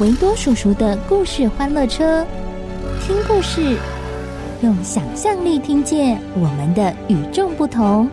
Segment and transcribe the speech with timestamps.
[0.00, 2.24] 维多叔叔的故事欢乐车，
[3.02, 3.76] 听故事，
[4.62, 8.08] 用想象力听见我们的与众不同。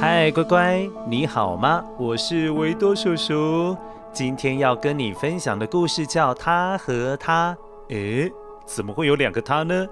[0.00, 1.84] 嗨，乖乖，你好吗？
[1.98, 3.76] 我是维多叔叔。
[4.12, 7.56] 今天要跟你分享的故事叫《他和她》。
[7.94, 8.30] 诶，
[8.66, 9.86] 怎么会有两个他呢？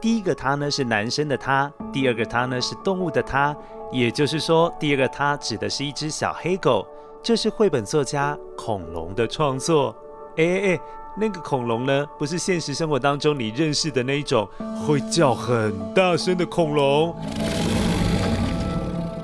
[0.00, 3.54] 第一个他呢是男生的他，第二个他呢是动物的他。
[3.90, 6.86] 也就是说，第二个他指的是一只小黑狗。
[7.22, 9.94] 这是绘本作家恐龙的创作。
[10.36, 10.80] 诶诶诶，
[11.16, 14.48] 那个恐龙呢，不是现实生活当中你认识的那一种
[14.86, 17.14] 会叫很大声的恐龙。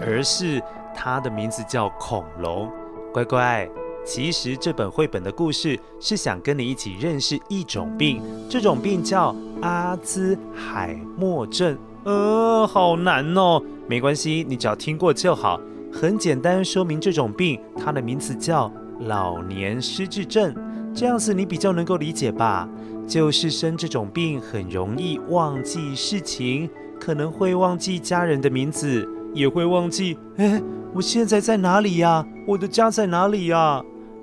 [0.00, 0.62] 而是
[0.94, 2.70] 它的名字叫恐龙，
[3.12, 3.68] 乖乖。
[4.12, 11.78] 其实这本绘本的故事是想跟你一起认识一种病，这种病叫阿兹海默症。
[12.02, 13.62] 呃，好难哦。
[13.86, 15.60] 没关系，你只要听过就好。
[15.92, 18.68] 很简单，说明这种病，它的名字叫
[19.02, 20.52] 老年失智症。
[20.92, 22.68] 这样子你比较能够理解吧？
[23.06, 26.68] 就是生这种病很容易忘记事情，
[26.98, 29.08] 可能会忘记家人的名字。
[29.32, 30.60] 也会忘记，哎，
[30.92, 32.26] 我现在在哪里呀？
[32.48, 33.80] 我的家在哪里呀？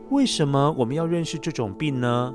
[0.10, 2.34] 为什么我们要认识这种病呢？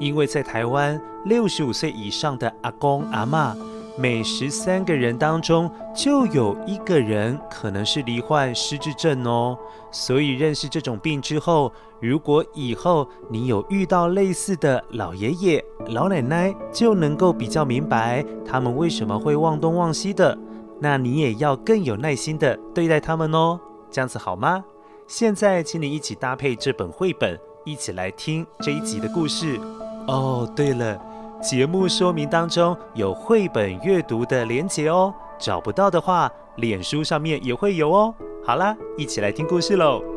[0.00, 3.56] 因为在台湾，六十五岁以上的阿公阿嬷，
[3.96, 9.56] 每十三个人当中就有一个人可能是罹患失智症哦。
[9.92, 20.36] 所以认识这种病之后，如果以后你有遇到类似的老爷爷、老奶奶，就能够比较明白他们为什么会忘东忘西的。
[20.80, 23.60] 那你也要更有耐心的对待他们哦，
[23.90, 24.64] 这样子好吗？
[25.06, 29.60] 现在，请你一起搭配这本绘本，一起来听这一集的故事。
[30.06, 30.98] 哦，对了，
[31.42, 38.14] 节目说明当中有绘本阅读的连结哦，找不到的话，脸书上面也会有哦。
[38.44, 40.13] 好啦，一起来听故事喽。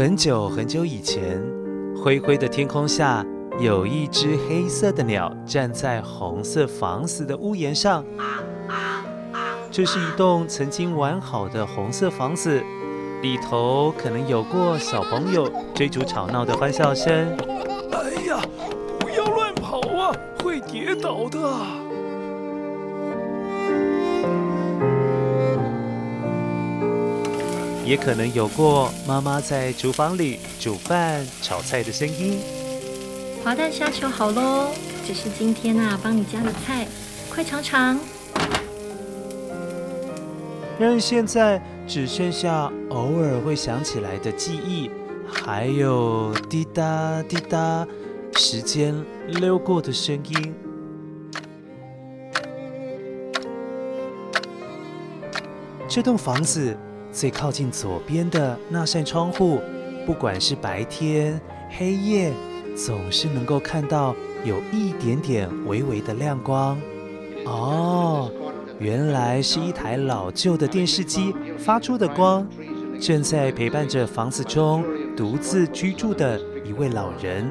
[0.00, 1.38] 很久很久以前，
[1.94, 3.22] 灰灰的天空下，
[3.58, 8.02] 有一只黑色的鸟站在红色房子的屋檐上。
[9.70, 12.62] 这是一栋曾经完好的红色房子，
[13.20, 17.36] 里头可能有过小朋友追逐吵闹的欢笑声。
[17.92, 18.40] 哎呀，
[18.98, 21.38] 不要乱跑啊，会跌倒的。
[27.90, 32.38] 也可能有过妈妈在厨房里煮饭、炒菜的声音。
[33.42, 34.68] 滑蛋虾球好喽，
[35.04, 36.86] 这是今天啊帮你加的菜，
[37.28, 37.98] 快尝尝。
[40.78, 44.88] 让人现在只剩下偶尔会想起来的记忆，
[45.26, 47.84] 还有滴答滴答
[48.36, 48.94] 时间
[49.26, 50.54] 溜过的声音。
[55.88, 56.78] 这栋房子。
[57.12, 59.60] 最靠近左边的那扇窗户，
[60.06, 62.32] 不管是白天黑夜，
[62.76, 64.14] 总是能够看到
[64.44, 66.78] 有一点点微微的亮光。
[67.44, 68.30] 哦，
[68.78, 72.46] 原来是一台老旧的电视机发出的光，
[73.00, 74.84] 正在陪伴着房子中
[75.16, 77.50] 独自居住的一位老人。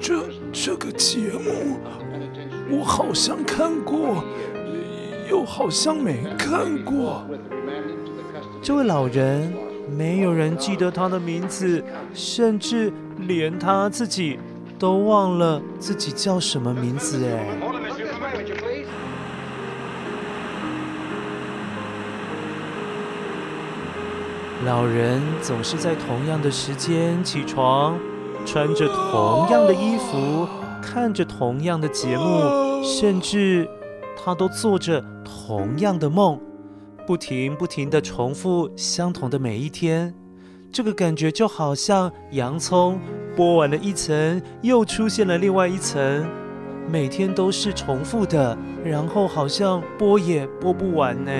[0.00, 0.22] 这
[0.52, 1.78] 这个节目
[2.70, 4.22] 我好像看过，
[5.28, 7.24] 又好像没看过。
[8.62, 9.52] 这位老人，
[9.96, 11.82] 没有人记得他的名字，
[12.14, 14.38] 甚至连他自己
[14.78, 17.24] 都忘了自己叫什么名字。
[17.24, 17.46] 哎，
[24.64, 27.96] 老人总是在同样的时间起床，
[28.44, 30.48] 穿着同样的衣服，
[30.82, 33.68] 看着同样的节目，甚至
[34.26, 36.36] 他都做着同样的梦。
[37.06, 40.12] 不停不停地重复相同的每一天，
[40.72, 42.98] 这个感觉就好像洋葱
[43.36, 46.26] 剥完了一层，又出现了另外一层，
[46.90, 51.30] 每天都是重复的，然后好像剥也剥不完呢。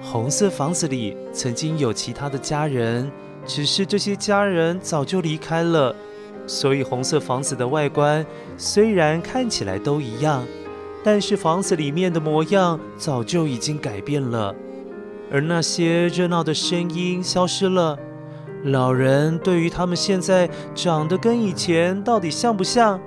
[0.00, 3.12] 红色房子里曾经有其他的家人，
[3.46, 5.94] 只是这些家人早就离开了。
[6.46, 8.26] 所以，红色房子的外观
[8.56, 10.44] 虽然看起来都一样，
[11.04, 14.54] 但是房子里面的模样早就已经改变了。
[15.30, 17.96] 而那些热闹的声音消失了，
[18.64, 23.00] 老人对于他们现在长得跟以前到底像不像，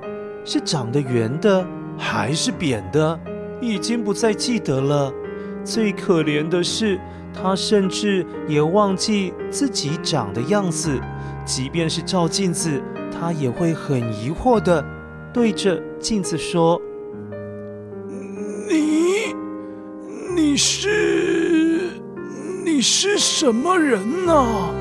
[0.46, 1.66] 是长得圆的
[1.98, 3.20] 还是扁的，
[3.60, 5.14] 已经不再记得了。
[5.64, 7.00] 最可怜的是，
[7.34, 11.00] 他甚至也忘记自己长的样子，
[11.46, 12.82] 即便是照镜子。
[13.12, 14.84] 他也会很疑惑的
[15.32, 16.82] 对着镜子说
[18.70, 19.34] ：“你，
[20.36, 22.02] 你是，
[22.66, 24.74] 你是什么人呢？”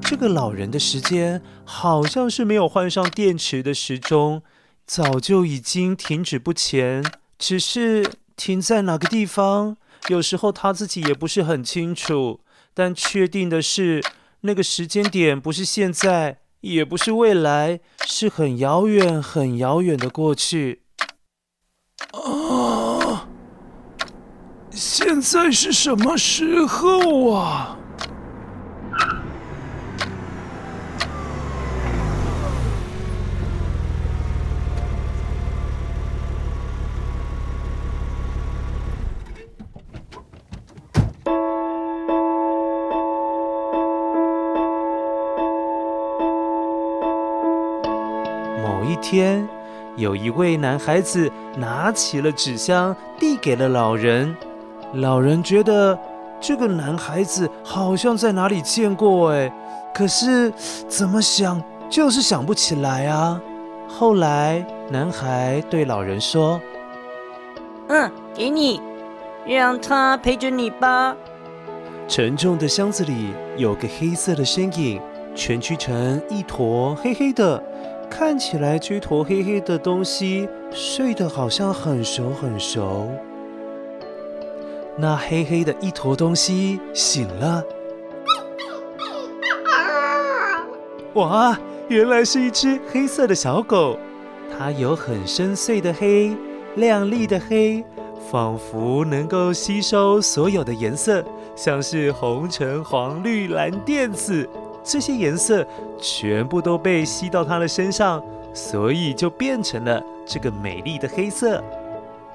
[0.00, 4.40] 这个老人的时间好像是没有换上电池的时钟，
[4.86, 7.04] 早就已经停止不前，
[7.38, 9.76] 只是停在哪个地方，
[10.08, 12.40] 有时候他自己也不是很清楚。
[12.74, 14.02] 但确定的是，
[14.40, 20.82] 那个时间点不是现在，也不是未来，是很遥远、很遥远的过去。
[22.12, 23.28] 啊！
[24.70, 27.78] 现在是什么时候啊？
[49.02, 49.46] 天，
[49.96, 54.34] 有一位男孩子拿起了纸箱，递给了老人。
[54.94, 55.98] 老人觉得
[56.40, 59.52] 这个男孩子好像在哪里见过，哎，
[59.94, 60.50] 可是
[60.88, 63.38] 怎么想就是想不起来啊。
[63.88, 66.58] 后来，男孩对老人说
[67.88, 68.80] ：“嗯，给你，
[69.46, 71.14] 让他陪着你吧。”
[72.08, 75.00] 沉重的箱子里有个黑色的身影，
[75.34, 77.62] 蜷曲成一坨黑黑的。
[78.14, 83.08] 看起来这坨黑黑的东西睡得好像很熟很熟。
[84.98, 87.64] 那黑黑的一坨东西醒了。
[91.14, 93.98] 哇，原来是一只黑色的小狗。
[94.56, 96.36] 它有很深邃的黑，
[96.76, 97.82] 亮丽的黑，
[98.30, 101.24] 仿佛能够吸收所有的颜色，
[101.56, 104.46] 像是红橙黄绿蓝靛紫。
[104.82, 105.66] 这些颜色
[105.98, 108.22] 全部都被吸到它的身上，
[108.52, 111.62] 所以就变成了这个美丽的黑色。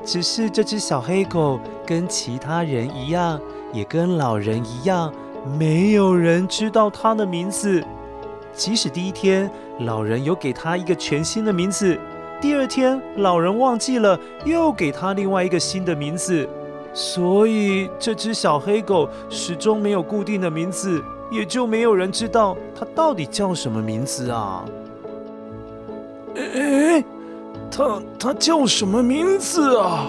[0.06, 3.40] 只是这只小黑狗跟其他人一样，
[3.74, 5.12] 也跟老人一样，
[5.58, 7.84] 没有人知道它的名字。
[8.54, 9.50] 即使第一天
[9.80, 11.98] 老人有给它一个全新的名字，
[12.40, 16.48] 第二天老人忘记了，又给它另外一个新的名字。
[16.94, 21.04] 所以这只小黑狗始终没有固定的名字。
[21.30, 24.66] 也就没有人知道他到底叫什么名字啊？
[26.36, 27.04] 哎，
[27.70, 30.08] 他他叫什么名字啊？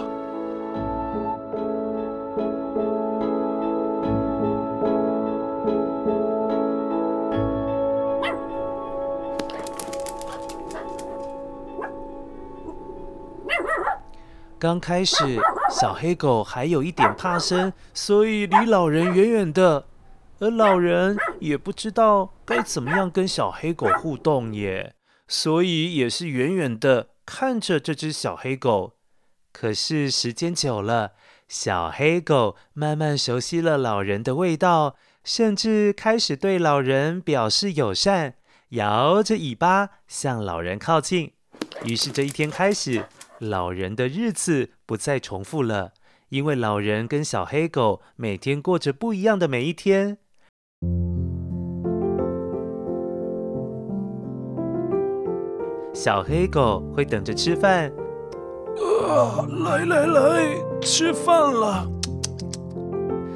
[14.60, 15.14] 刚开始，
[15.70, 19.84] 小黑狗还有一点怕生，所以离老人远远的。
[20.40, 24.95] 而老人也不知道该怎么样跟小黑狗互动耶，
[25.26, 28.95] 所以也是远远的看着这只小黑狗。
[29.52, 31.12] 可是时间久了，
[31.49, 38.35] 小黑狗慢慢熟悉了老人的味道，甚至开始对老人表示友善，
[38.71, 41.33] 摇着尾巴向老人靠近。
[41.85, 43.07] 于是这一天开始，
[43.40, 45.92] 老人的日子不再重复了，
[46.28, 50.18] 因为老人跟小黑狗每天过着不一样的每一天。
[56.00, 57.90] 小黑狗会等着吃饭。
[59.09, 61.85] 啊，来来来，吃饭了。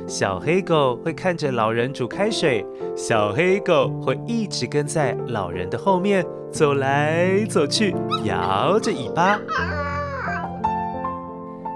[0.06, 2.64] 小黑狗会看着老人煮开水，
[2.96, 9.40] 小黑狗会一直跟在老人的后面走来走去，摇着尾巴。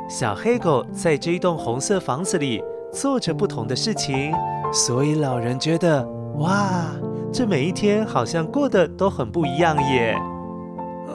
[0.09, 2.63] 小黑狗在这一栋红色房子里
[2.93, 4.33] 做着不同的事情，
[4.73, 6.85] 所以老人觉得哇，
[7.33, 10.17] 这每一天好像过得都很不一样耶。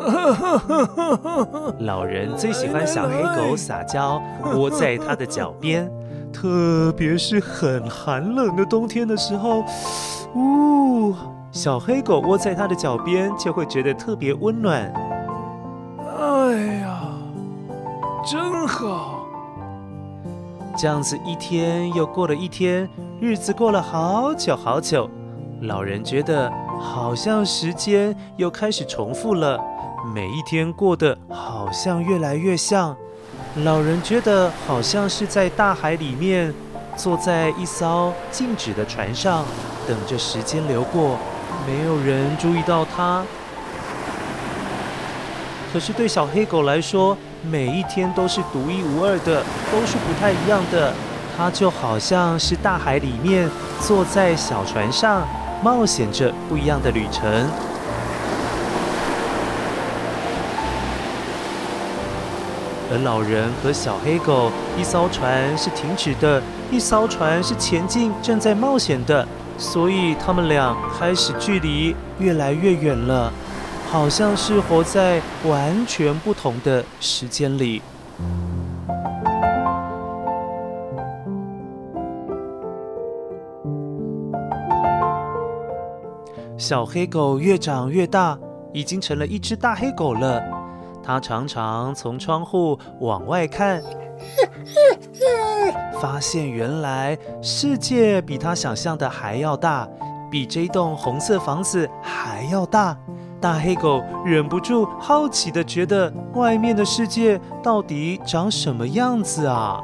[1.79, 4.21] 老人最喜欢小黑狗撒娇，
[4.55, 5.89] 窝在他的脚边。
[6.33, 9.65] 特别是很寒冷的冬天的时候，
[10.33, 11.13] 呜，
[11.51, 14.91] 小黑狗窝在他的脚边，就会觉得特别温暖。
[16.17, 17.01] 哎呀，
[18.25, 19.25] 真好！
[20.77, 22.89] 这样子一天又过了一天，
[23.19, 25.09] 日子过了好久好久，
[25.63, 29.59] 老人觉得好像时间又开始重复了，
[30.03, 32.95] 每一天过得好像越来越像。
[33.63, 36.51] 老人觉得好像是在大海里面，
[36.95, 39.45] 坐在一艘静止的船上，
[39.87, 41.17] 等着时间流过，
[41.67, 43.23] 没有人注意到他。
[45.71, 50.93] 可是对小黑狗来说，每一天都是独一无二的，都是不太一样的。
[51.37, 55.25] 它就好像是大海里面，坐在小船上，
[55.63, 57.47] 冒险着不一样的旅程。
[62.91, 69.25] 而老人和小黑狗，一艘船是停止的，一艘船是前进，正在冒险的，
[69.57, 73.31] 所以他们俩开始距离越来越远了，
[73.89, 77.81] 好像是活在完全不同的时间里。
[86.57, 88.37] 小黑狗越长越大，
[88.73, 90.60] 已经成了一只大黑狗了。
[91.03, 93.81] 他常常从窗户往外看，
[96.01, 99.87] 发现原来世界比他想象的还要大，
[100.29, 102.97] 比这栋红色房子还要大。
[103.39, 109.81] 大黑狗忍不住好奇的觉得，外面的世界到底长什么样子啊？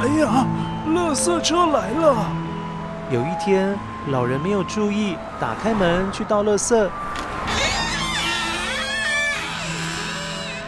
[0.00, 0.46] 哎呀，
[0.88, 2.14] 垃圾车来了！
[3.10, 3.76] 有一天，
[4.08, 6.88] 老人没有注意，打开门去倒垃圾。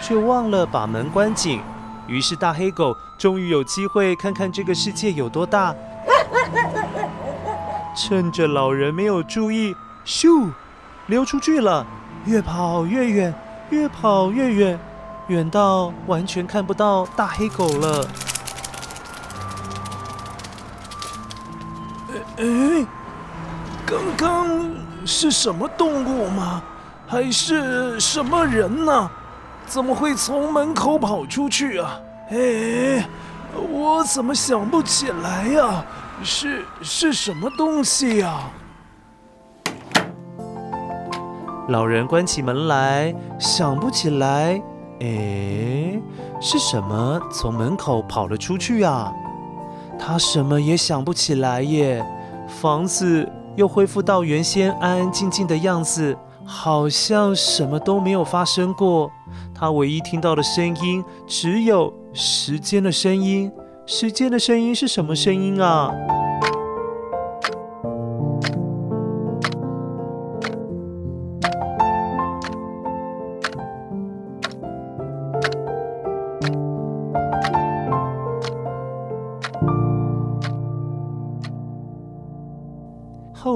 [0.07, 1.61] 却忘了把门关紧，
[2.07, 5.75] 于是大黑狗终于有机会看看这个世界有多大。
[7.97, 10.49] 趁着老人没有注意，咻，
[11.07, 11.85] 溜出去了，
[12.25, 13.35] 越跑越远，
[13.71, 14.79] 越跑越远，
[15.27, 18.09] 远到完全看不到大黑狗了。
[22.37, 22.87] 哎，
[23.85, 24.71] 刚刚
[25.05, 26.63] 是什么动物吗？
[27.09, 29.11] 还是什么人呢？
[29.67, 32.01] 怎么会从门口跑出去啊？
[32.31, 33.07] 哎，
[33.71, 35.85] 我怎么想不起来呀？
[36.23, 38.41] 是是什么东西呀？
[41.69, 44.63] 老人关起门来，想不起来。
[45.01, 46.01] 哎，
[46.41, 49.13] 是什么从门口跑了出去啊？
[49.99, 52.07] 他什么也想不起来耶。
[52.47, 59.11] 房子又恢复到原先安安静静的样子，好像什么都没有发生过。
[59.55, 63.51] 他唯一听到的声音只有时间的声音。
[63.89, 65.93] 时间的声音是什么声音啊？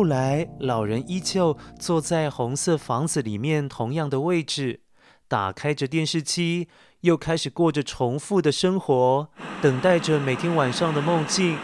[0.01, 4.81] 后来，老人依旧坐在红色房子里面同样的位置。
[5.29, 6.69] 打开着电视机，
[7.03, 9.29] 又开始过着重复的生活，
[9.61, 11.59] 等待着每天晚上的梦境。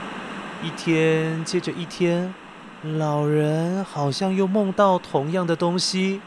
[0.63, 2.35] 一天接着一天，
[2.83, 6.21] 老人好像又梦到同样的东西。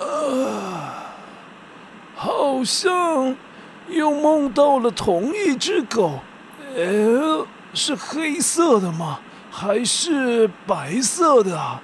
[0.00, 1.12] 啊，
[2.14, 3.36] 好像
[3.90, 6.20] 又梦到了同一只狗。
[6.74, 9.20] 呃，是黑色的吗？
[9.56, 11.80] 还是白色的啊？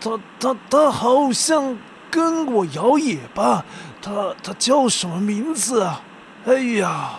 [0.00, 1.76] 它它它好像。
[2.14, 3.64] 跟我摇尾巴，
[4.00, 6.00] 他他叫什么名字啊？
[6.46, 7.10] 哎呀！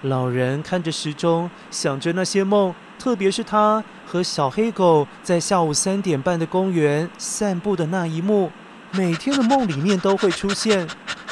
[0.00, 8.50] 老人看着时钟，想着那些梦，特别是他和小黑狗在下午三点半的公园散步的那一幕，
[8.90, 10.88] 每天的梦里面都会出现，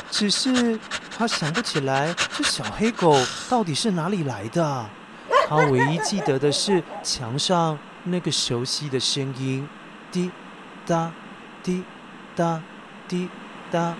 [0.09, 0.79] 只是
[1.19, 4.87] 他想不起来这小黑狗到底是哪里来的。
[5.49, 9.69] 他唯一记得的是墙上那个熟悉的声音，
[10.11, 10.31] 滴
[10.87, 11.13] 答，
[11.63, 11.85] 滴
[12.35, 12.61] 答，
[13.09, 13.29] 滴
[13.71, 13.95] 答。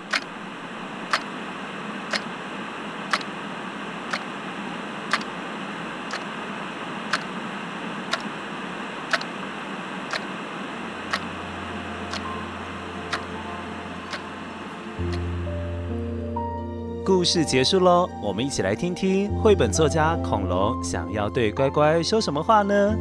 [17.21, 22.97] 故事结束喽，我们一起来听听绘本作家恐龙想要对乖乖说什么话呢？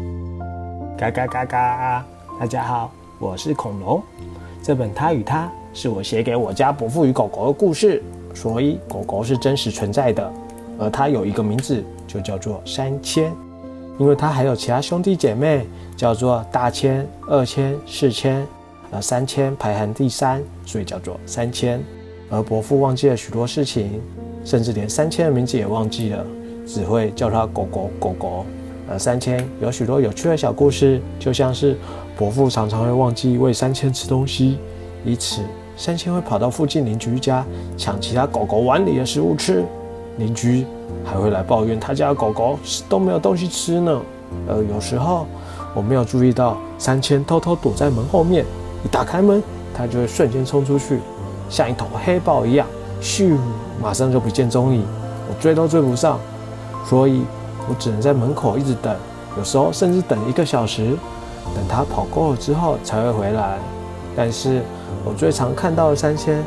[0.98, 2.06] 嘎嘎嘎嘎！
[2.38, 4.04] 大家好，我是恐龙。
[4.62, 8.04] 这本《他与他》是我写给我家伯父与狗狗的故事，
[8.36, 10.30] 所以狗狗是真实存在的，
[10.78, 13.32] 而它有一个名字，就叫做三千。
[13.98, 18.46] 因为它还有其他兄弟姐妹，叫做大千、二千、四千，
[18.92, 21.82] 而三千排行第三，所以叫做三千。
[22.30, 24.02] 而伯父忘记了许多事情，
[24.46, 26.26] 甚至连三千的名字也忘记了，
[26.66, 28.46] 只会叫他狗狗狗狗。
[28.92, 31.78] 而三千有许多有趣的小故事，就像是
[32.18, 34.58] 伯父常常会忘记喂三千吃东西，
[35.06, 35.42] 以此
[35.78, 37.46] 三千会跑到附近邻居家
[37.78, 39.64] 抢其他狗狗碗里的食物吃，
[40.18, 40.66] 邻居
[41.06, 42.58] 还会来抱怨他家狗狗
[42.88, 44.02] 都没有东西吃呢。
[44.48, 45.26] 而有时候
[45.76, 48.44] 我没有注意到，三千偷偷躲在门后面，
[48.84, 49.42] 一打开门，
[49.74, 51.00] 他就会瞬间冲出去。
[51.50, 52.68] 像一头黑豹一样，
[53.01, 53.38] 咻，
[53.82, 54.86] 马上就不见踪影，
[55.27, 56.20] 我追都追不上，
[56.86, 57.24] 所以
[57.68, 58.96] 我只能在门口一直等，
[59.38, 60.96] 有时候甚至等一个小时，
[61.56, 63.58] 等他跑够了之后才会回来。
[64.15, 64.62] 但是
[65.06, 66.44] 我最常看到的三千，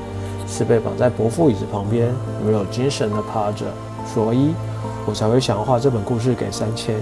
[0.47, 2.13] 是被绑在伯父椅子旁边，
[2.45, 3.67] 没有精神的趴着，
[4.07, 4.55] 所以
[5.07, 6.97] 我才会想画这本故事给三千，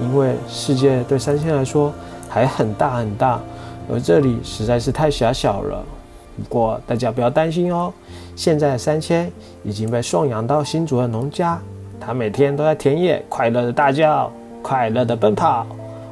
[0.00, 1.92] 因为世界对三千来说
[2.28, 3.40] 还很大很大，
[3.92, 5.84] 而这里实在是太狭小了。
[6.36, 7.92] 不过大家不要担心哦，
[8.34, 9.30] 现在的三千
[9.62, 11.58] 已经被送养到新竹的农家，
[12.00, 14.30] 他每天都在田野快乐的大叫，
[14.62, 15.64] 快乐的奔跑，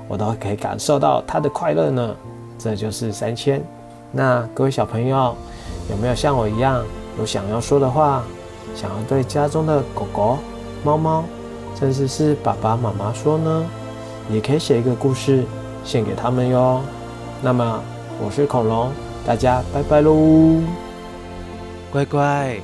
[0.07, 2.15] 我都可以感受到他的快乐呢。
[2.57, 3.61] 这就是三千。
[4.13, 5.35] 那各位小朋友，
[5.91, 6.85] 有没有像我一样
[7.19, 8.23] 有想要说的话，
[8.77, 10.39] 想要对家中的狗狗、
[10.85, 11.25] 猫猫，
[11.75, 13.67] 甚至是爸爸妈妈说呢？
[14.31, 15.45] 也可以写一个故事
[15.83, 16.81] 献给他们哟。
[17.43, 17.83] 那么
[18.25, 18.93] 我是恐龙。
[19.25, 20.61] 大家拜拜喽！
[21.93, 22.57] 乖乖，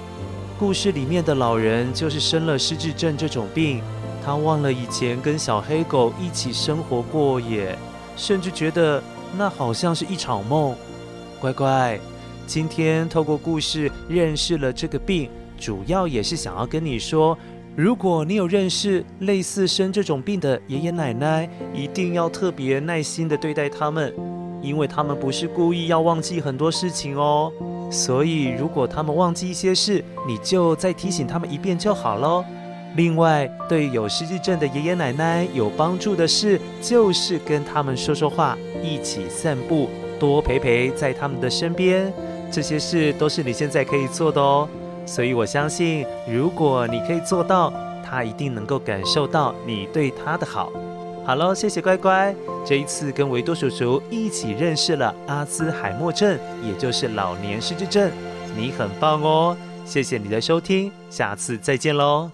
[0.58, 3.80] 故事里面的老人就是生了失智症这种病，
[4.24, 7.78] 他忘了以前跟小黑狗一起生活过也，
[8.16, 9.00] 甚至觉得
[9.36, 10.74] 那好像是一场梦。
[11.40, 11.96] 乖乖，
[12.44, 17.38] 今天透过故事认识了这个病，主要也是想要跟你说，
[17.76, 24.12] 如果你有认识类似生这种病的爷爷奶奶，一定要特别耐心的对待他们。
[24.60, 27.52] 因为他们不是故意要忘记很多事情哦，
[27.90, 32.44] 所以如果他们忘记一些事，你就再提醒他们一遍就好喽。
[32.96, 42.12] 另外，对有失智症的爷爷奶奶有帮助的事，就是跟他们说说话，一起散步，多陪陪在他们的身边。
[42.50, 44.66] 这些事都是你现在可以做的哦。
[45.04, 50.72] 所以我相信，如果你可以做到，他一定能够感受到你对他的好。
[51.28, 52.34] 好喽，谢谢乖乖。
[52.64, 58.10] 这一次跟维多叔叔一起认识了阿兹海默症，也就是老年失智症。
[58.56, 62.30] 你很棒哦，谢谢你的收听，下次再见喽。